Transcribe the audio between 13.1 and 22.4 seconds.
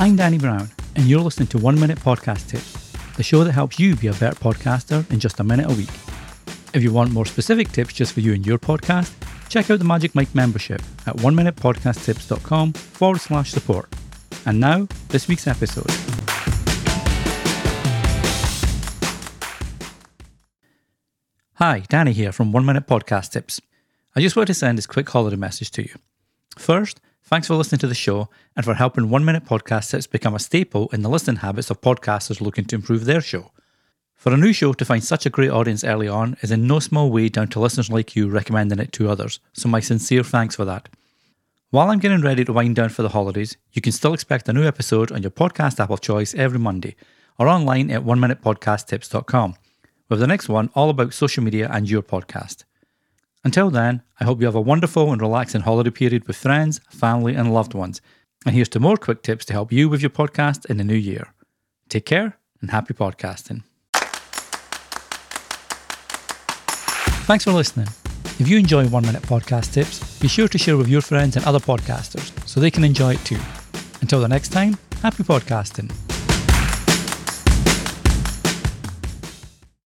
slash support. And now, this week's episode. Hi, Danny here